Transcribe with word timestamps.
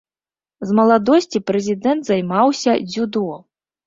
З 0.69 0.77
маладосці 0.77 1.41
прэзідэнт 1.51 2.01
займаўся 2.13 2.71
дзюдо. 2.91 3.27